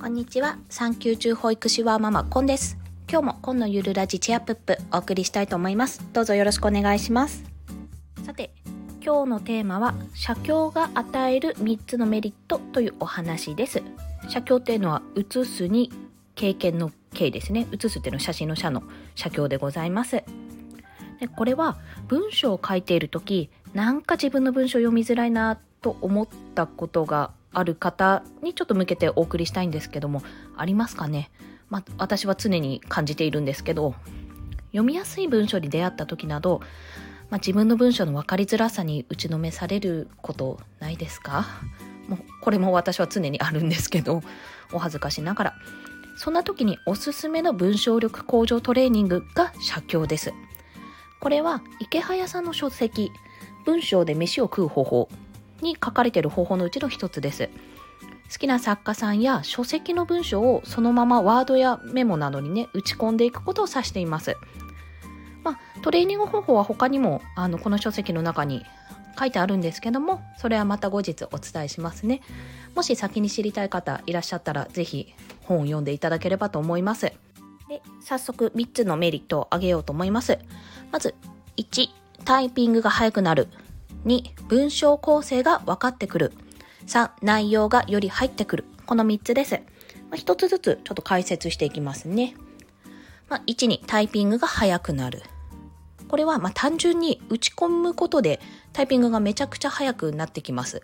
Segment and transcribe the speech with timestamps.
[0.00, 0.56] こんにちは。
[0.70, 2.78] 産休中保育士はママコンです。
[3.06, 6.02] 今日もコンのゆるラジチェアプップお送りしたいと思います。
[6.14, 7.44] どうぞよろしくお願いします。
[8.24, 8.50] さて
[9.04, 13.82] 今日のテーマは写経が与える3つのメリットというお話です。
[14.30, 15.92] 写経っていうのは写すに
[16.34, 17.66] 経験の経ですね。
[17.70, 18.82] 写すっていうのは写真の写の
[19.14, 20.24] 写経でございます。
[21.20, 21.76] でこれは
[22.08, 30.22] 文章を書いている時なんか自分の文章読みづらいなと思ったことがある方にちょっと向けてお送りしたいんですけども
[30.56, 31.30] ありますかね、
[31.68, 33.94] まあ、私は常に感じているんですけど
[34.72, 36.60] 読みやすい文章に出会った時など、
[37.28, 41.46] まあ、自分の文章の分かりづらさに打ちのめされることないですか？
[42.08, 44.22] もうこれも私は常にあるんですけど
[44.72, 45.54] お恥ずかしながら。
[46.16, 50.34] そんな時におすすめの文章力向上トレーニングが写経です。
[51.18, 53.10] これは池早さんの書籍
[53.64, 55.08] 文章で飯を食う方法。
[55.62, 57.48] に書かれている方法のうちの一つです。
[58.30, 64.36] 好きな作家さんや書籍の文章をそのままワードやメモなどにね、打ち込んでいくことを指しています。
[65.42, 68.64] まあ、トレーニング方法は他にも、あの、この書籍の中に
[69.18, 72.20] 書いてあるんですけども、それはまた後日お伝えしますね。
[72.74, 77.12] もし先に知りたい方いらっしゃったら、ぜひ本を読んでいただければと思います。
[77.68, 80.38] で、早速3つのメリットを挙げようと思います。
[80.92, 81.14] まず、
[81.56, 81.88] 1、
[82.24, 83.48] タイピングが速くなる。
[84.06, 86.32] 2、文章構成が分かってくる。
[86.86, 88.64] 3、内容がより入ってくる。
[88.86, 89.60] この3つです。
[90.10, 92.34] まあ、1つずつちょっと解説していきますね。
[93.28, 95.22] まあ、1にタイピングが速くなる。
[96.08, 98.40] これはま単純に打ち込むことで
[98.72, 100.82] タイピングがめちゃくちゃ速くなってきます。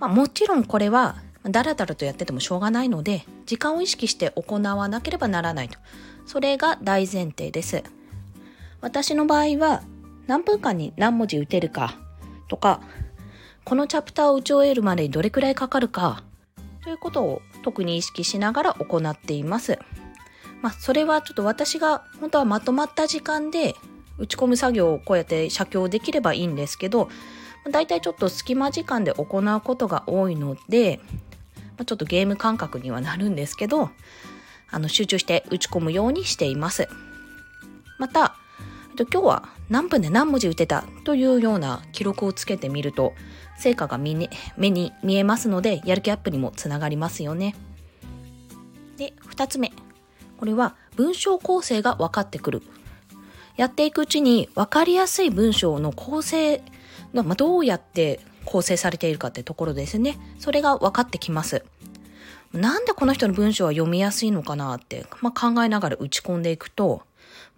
[0.00, 5.78] まあ、もちろんこれはだらだらとやっててもしょうがないので、時間を意識して行わなければならないと。
[6.26, 7.84] それが大前提です。
[8.80, 9.82] 私の場合は
[10.26, 12.01] 何分間に何文字打てるか
[12.52, 12.82] とか、
[13.64, 16.22] このチャプターを打ち終えるまでにどれくらいかかるか、
[16.82, 19.78] ということを特に意識しながら行っています。
[20.60, 23.74] まあ、それはちょっと私が本当はまとまった時間で
[24.18, 27.08] 打ち込む作業をこうやって写経できればいいんですけど、
[27.70, 31.00] だいたいちょっと隙間時間で行うことが多いので、
[31.86, 33.88] ちょっとゲーム感覚にはなるんですけど、
[34.70, 36.86] あの、集中して打ち込むようにしています。
[37.98, 38.36] また、
[38.94, 43.14] 今日は何分で何文字打てたというような記録をつけてみると、
[43.58, 47.54] 成果が目に見えますので、やる気アップにもつながりますよね。
[48.96, 49.72] で、二つ目。
[50.36, 52.62] これは文章構成が分かってくる。
[53.56, 56.62] やっていくうちに分かりやすい文章の構成
[57.14, 60.18] が、まあ、どうやって構成されているかってところですね。
[60.38, 61.64] それが分かってきます。
[62.52, 67.02] なんでこの人の文章は読みやすいのかなって、まあ、考えながら打ち込んでいくと、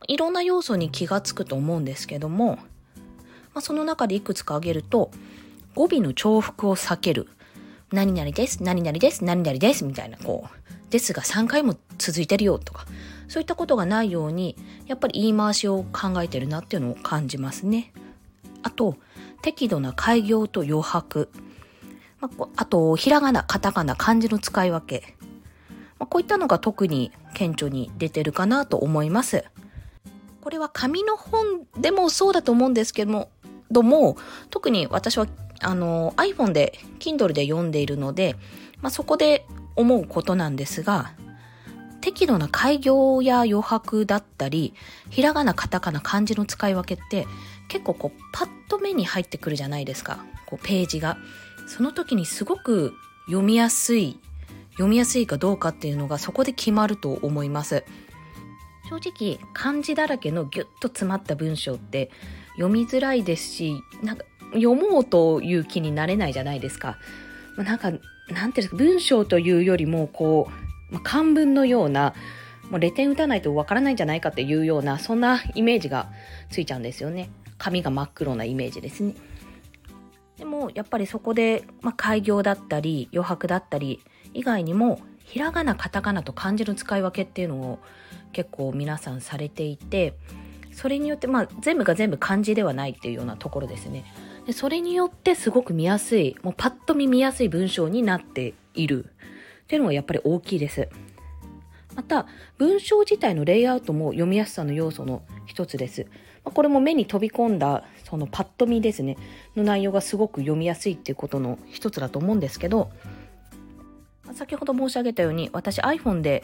[0.09, 2.57] いろんな要素に気がつくと思うんですけども、
[3.55, 5.11] まあ、その中でいくつか挙げると、
[5.75, 7.29] 語尾の重複を避ける。
[7.93, 12.87] 何々です、何々です、何々です、みたいな、こう、ですが3回も続いてるよとか、
[13.29, 14.57] そういったことがないように、
[14.87, 17.93] やっぱり言い回しを考えてるなっていうのを感じますね。
[18.63, 18.97] あと、
[19.43, 21.29] 適度な開業と余白。
[22.21, 25.15] まあ、あと、ひらがな、カタカナ、漢字の使い分け。
[25.99, 29.45] まあ、こういったのが特に顕著に出てるかなと思います。
[30.45, 33.31] これは紙の本でもそうだと思うんですけども、
[33.71, 34.19] ども
[34.51, 35.27] 特に私は
[35.61, 38.37] あの iPhone で Kindle で読んでいるので、
[38.83, 41.13] まあ、そこで思うことなんですが、
[42.03, 44.75] 適度な開業や余白だったり、
[45.09, 47.27] ひらがな、カタカナ、漢字の使い分けって
[47.69, 50.27] 結構こうパッと目に入ってくるじゃないですか。
[50.45, 51.17] こうページが。
[51.67, 52.93] その時にすごく
[53.25, 54.21] 読みやすい、
[54.73, 57.85] 読みやすいかどうかっていうのがそこで決まると思います。
[58.89, 62.11] 正直漢字だらけのギュッと詰まった文章って
[62.57, 66.99] 読みづらいですしなんか読もうという気になれないじゃないですか。
[67.57, 68.05] なんかなんてい
[68.39, 70.49] うんですか文章というよりもこ
[70.93, 72.15] う、漢文のような
[72.71, 76.09] もうレ点打たないとわからないんじゃないかっていうようなそんなイメージが
[76.51, 77.31] ついちゃうんですよね。
[77.59, 79.15] 紙が真っ黒なイメージですね。
[80.39, 84.01] でもやっぱりそこで、まあ、開業だったり余白だったり
[84.33, 87.79] 以外にもひらがなカタカナと漢字の使い分けっていうのを
[88.35, 90.15] 結構皆さんされていて
[90.73, 94.05] それによってまあ全部が全部漢字ではないっていうようなところですね。
[94.47, 99.07] でそれによってすごく見やすいもうパッと見見やすい文章になっている。
[99.63, 100.89] っていうのがやっぱり大きいです。
[101.95, 102.27] また
[102.59, 106.07] 文章自体のレイアウトも読みやすさの要素の一つです。
[106.43, 109.17] これも目に飛び込んだそのパッと見ですね。
[109.57, 112.91] の内容がすごく読みやすいっていうことの一つだと思うんですけど。
[114.35, 116.43] 先ほど申し上げたように私 iPhone で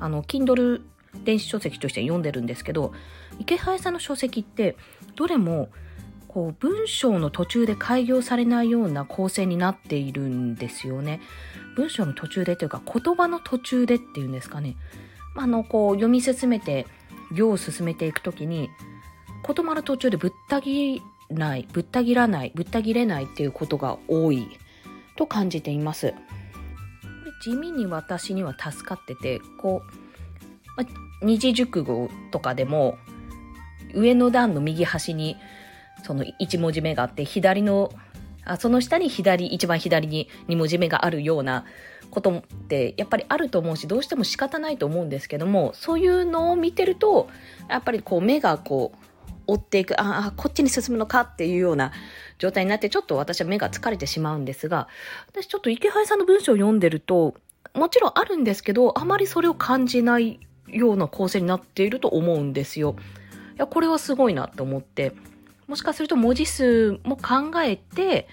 [0.00, 0.82] あの Kindle
[1.24, 2.92] 電子書籍として読んでるんですけど
[3.38, 4.76] 池原さんの書籍って
[5.14, 5.68] どれも
[6.28, 11.20] こう文章の途中で開業されないような構成になっているんですよね。
[11.76, 14.76] 文章の途中でというか言葉の途中でっていうんですかね。
[15.34, 16.86] あの、こう読み進めて
[17.32, 18.68] 行を進めていくときに
[19.46, 24.46] 言葉の途中でぶった切ない、ぶった切らない、ぶった切れないっていうことが多い
[25.16, 26.14] と感じています。
[27.42, 30.05] 地味に私には助かってて、こう、
[30.76, 30.84] ま、
[31.22, 32.98] 二次熟語とかでも
[33.94, 35.36] 上の段の右端に
[36.04, 37.90] その1文字目があって左の
[38.44, 41.64] あその下に左一番左に2文字目があるような
[42.10, 47.28] ことってやっぱりあると思うしどうしても仕方ないと思うんですけどもそういうのを見てると
[47.68, 48.98] やっぱりこう目がこう
[49.48, 51.92] 追っていくああこっちに進むのかっていうような
[52.38, 54.88] 状態になってちょっと私は目が疲れてしまうんですが
[55.28, 57.34] 私ちょっと池原さんの文章を読んでると
[57.74, 62.96] もちろんあるんですけどあまりそれを感じないような構成になっていると思うんですよ。
[63.54, 65.14] いやこれはすごいなと思って
[65.66, 68.28] もしかすると文字数も考えて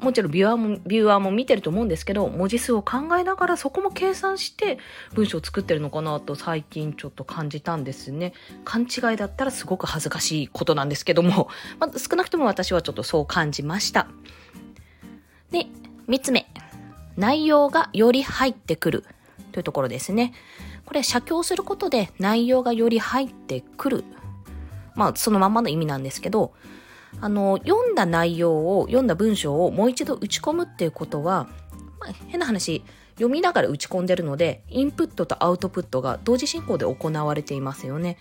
[0.00, 4.78] もちろんビュアーも、ビューアーも見てると思うんですけど、文字数を考えながらそこも計算して
[5.14, 8.32] 文章を作ってるのかなと最近ちょっと感じたんですね。
[8.64, 11.48] 勘違いだったらすごく恥ずかしいことなんですけども、
[11.78, 14.08] まあ、少なくとも私はちょっとそう感じました。
[15.50, 15.66] で、
[16.06, 16.46] 三つ目。
[17.16, 19.04] 内容がより入ってくる
[19.52, 20.32] というところですね。
[20.90, 24.04] これ写経することで内容がより入ってくる。
[24.96, 26.52] まあ、そのまんまの意味なんですけど、
[27.20, 31.46] あの、読んだ内容を、読んだ文章をもう一度打ち込むっていうことは、
[32.00, 32.82] まあ、変な話、
[33.14, 38.16] 読みながら打ち込んでるので、インプットとアウトプットが同時進行で行われていますよね。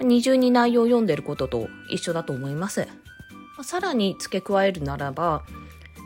[0.00, 2.88] 二重に内容を読んでることと一緒だと思います。
[3.62, 5.44] さらに付け加えるならば、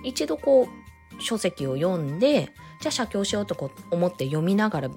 [0.03, 4.91] 一度こう、書籍を読んで、じゃあ写経しようと思って読みながら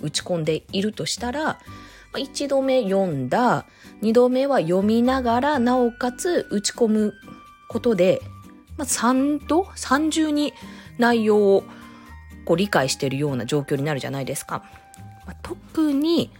[0.00, 1.58] 打ち込んでいるとしたら、
[2.18, 3.66] 一度目読んだ、
[4.00, 7.14] 二度目は読みながら、なおかつ打ち込む
[7.68, 8.20] ことで、
[8.76, 10.52] まあ、三度三重に
[10.98, 11.64] 内容を
[12.44, 14.64] こう理解しているような状況になるじゃないですか。
[15.26, 16.30] まあ、特に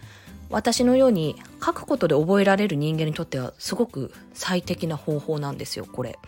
[0.49, 6.19] 私のように書くことで覚えられる人間にとってはすごく最適な方法なんですよ、これ。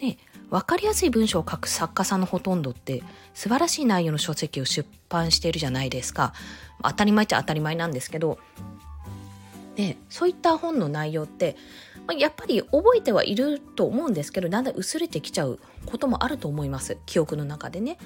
[0.00, 0.18] ね、
[0.50, 3.02] 分かりやすい文章を書く作家さんのほとんどって
[3.34, 6.32] 素晴らしい内容の書籍を出版しているじゃないですか。
[6.82, 8.38] 当たり前っちゃ当たり前なんですけど、
[9.76, 11.56] で、そういった本の内容って、
[12.06, 16.98] まあやっぱり覚えてはいると思うんですけど、だんだん薄れてきちゃうこともあると思います。
[17.06, 17.98] 記憶の中でね。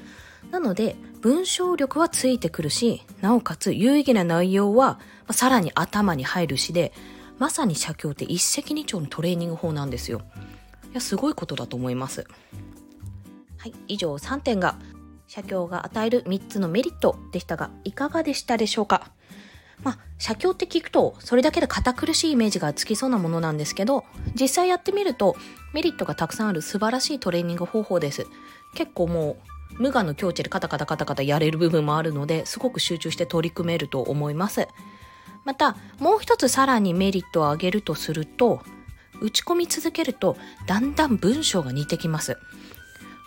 [0.51, 6.93] なので、文章力はついてくるし、なおかつ有意義な内容は、まあさらに頭に入るしで、
[7.39, 10.23] まさに写経って一石二鳥のトレーニング法なんですよ。
[10.93, 12.27] いや、すごいことだと思います。
[13.59, 14.77] はい、以上3点が、
[15.27, 19.11] 写経が与える3つのメリットでしたが、いかがでしたでしょうか？
[19.83, 24.05] まあ、写経って聞くと、それだけで堅苦しいイメージがつきそうなものなんですけど、
[24.35, 25.37] 実際やってみると、
[25.73, 28.27] メリットがたくさんある素晴らしいトレーニング方法です。
[28.75, 29.37] 結構も
[29.79, 34.67] う、無我の境地でカタカタカタカタやれる部分もあるので、すごく集中して取り組めると思います。
[35.45, 38.63] また、もう一つさらにメリットを挙げるとすると、
[39.21, 40.37] 打ち込み続けると、
[40.67, 42.39] だんだん文章が似てきます。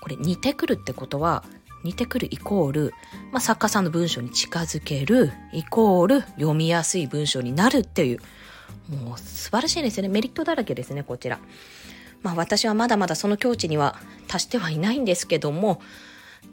[0.02, 1.44] これ似てくるってことは、
[1.84, 2.94] 似てくるイコール、
[3.32, 8.20] まあ、作家さんの文章に近づけるイコール読みやすい文章になるっていう、
[8.90, 10.08] もう素晴らしいですね。
[10.08, 11.40] メリットだらけですね、こちら。
[12.22, 15.82] まあ私はまだまだその境地には達してはいないんですけども、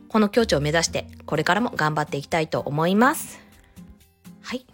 [0.09, 3.38] この境地を目指してこれからも頑張っていきたいと思います。
[4.40, 4.66] はい。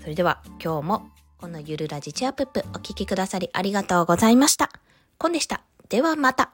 [0.00, 4.70] それでは今日もこのゆるラジチアプップお聞きくださりありがとうございました。
[5.18, 5.62] コンでした。
[5.88, 6.50] ではまた。